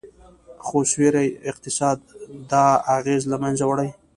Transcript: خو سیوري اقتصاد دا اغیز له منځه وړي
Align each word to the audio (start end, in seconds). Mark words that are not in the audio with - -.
خو 0.65 0.77
سیوري 0.91 1.27
اقتصاد 1.51 1.97
دا 2.51 2.65
اغیز 2.97 3.21
له 3.31 3.37
منځه 3.43 3.63
وړي 3.67 3.89